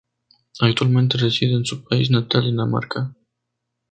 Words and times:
Actualmente 0.61 1.15
reside 1.19 1.53
en 1.53 1.63
su 1.65 1.83
país 1.83 2.09
natal, 2.09 2.45
Dinamarca. 2.45 3.15